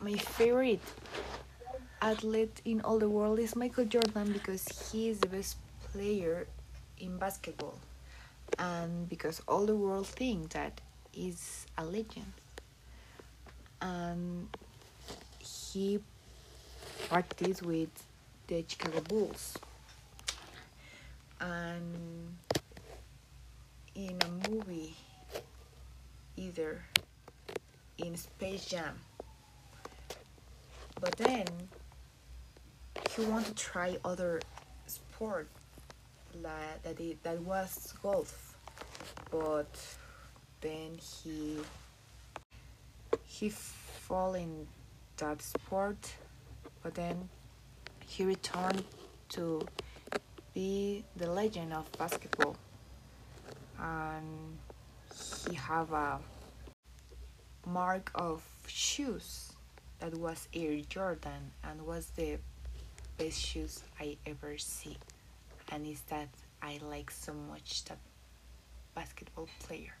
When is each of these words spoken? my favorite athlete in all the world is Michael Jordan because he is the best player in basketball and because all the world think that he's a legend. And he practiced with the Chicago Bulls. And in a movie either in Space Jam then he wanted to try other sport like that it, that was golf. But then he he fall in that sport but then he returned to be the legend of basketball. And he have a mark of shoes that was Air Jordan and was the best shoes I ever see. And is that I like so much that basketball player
my 0.00 0.14
favorite 0.14 0.80
athlete 2.00 2.60
in 2.64 2.80
all 2.82 2.98
the 2.98 3.08
world 3.08 3.38
is 3.38 3.56
Michael 3.56 3.84
Jordan 3.84 4.32
because 4.32 4.90
he 4.92 5.08
is 5.08 5.18
the 5.18 5.26
best 5.26 5.56
player 5.92 6.46
in 6.98 7.18
basketball 7.18 7.78
and 8.58 9.08
because 9.08 9.42
all 9.48 9.66
the 9.66 9.74
world 9.74 10.06
think 10.06 10.50
that 10.50 10.80
he's 11.10 11.66
a 11.76 11.84
legend. 11.84 12.32
And 13.80 14.48
he 15.38 16.00
practiced 17.08 17.62
with 17.62 17.90
the 18.46 18.64
Chicago 18.66 19.00
Bulls. 19.00 19.56
And 21.40 22.36
in 23.94 24.16
a 24.22 24.48
movie 24.50 24.94
either 26.36 26.84
in 27.98 28.16
Space 28.16 28.66
Jam 28.66 28.94
then 31.18 31.46
he 33.10 33.24
wanted 33.24 33.56
to 33.56 33.62
try 33.62 33.96
other 34.04 34.40
sport 34.86 35.48
like 36.42 36.82
that 36.82 37.00
it, 37.00 37.22
that 37.22 37.40
was 37.42 37.92
golf. 38.02 38.56
But 39.30 39.74
then 40.60 40.98
he 40.98 41.58
he 43.24 43.50
fall 43.50 44.34
in 44.34 44.66
that 45.18 45.42
sport 45.42 46.14
but 46.82 46.94
then 46.94 47.28
he 48.06 48.24
returned 48.24 48.84
to 49.30 49.66
be 50.54 51.04
the 51.16 51.30
legend 51.30 51.72
of 51.72 51.90
basketball. 51.98 52.56
And 53.78 54.58
he 55.48 55.54
have 55.54 55.92
a 55.92 56.18
mark 57.66 58.10
of 58.14 58.42
shoes 58.66 59.52
that 60.00 60.16
was 60.16 60.48
Air 60.54 60.80
Jordan 60.88 61.52
and 61.64 61.86
was 61.86 62.06
the 62.16 62.38
best 63.16 63.40
shoes 63.40 63.82
I 64.00 64.16
ever 64.26 64.58
see. 64.58 64.96
And 65.70 65.86
is 65.86 66.00
that 66.08 66.28
I 66.62 66.78
like 66.82 67.10
so 67.10 67.32
much 67.32 67.84
that 67.84 67.98
basketball 68.94 69.48
player 69.60 69.94